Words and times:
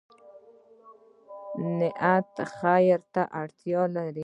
نیت 1.77 2.33
خیر 2.55 2.99
ته 3.13 3.21
اړتیا 3.41 3.81
لري 3.95 4.19